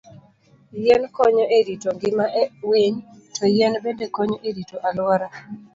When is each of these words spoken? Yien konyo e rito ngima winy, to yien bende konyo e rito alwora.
Yien 0.83 1.01
konyo 1.15 1.45
e 1.57 1.59
rito 1.67 1.89
ngima 1.97 2.25
winy, 2.69 2.95
to 3.35 3.43
yien 3.55 3.73
bende 3.83 4.05
konyo 4.15 4.37
e 4.47 4.49
rito 4.57 4.77
alwora. 4.87 5.27